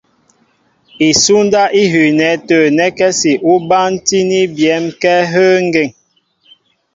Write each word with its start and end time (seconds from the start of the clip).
Isúndáp 1.09 1.69
í 1.81 1.83
hʉʉnɛ 1.91 2.29
tə̂ 2.47 2.59
nɛ́kɛ́si 2.77 3.31
ní 3.41 3.51
bántíní 3.69 4.39
byɛ̌m 4.55 4.83
kɛ́ 5.01 5.13
áhə́ 5.25 5.49
ŋgeŋ. 5.67 5.89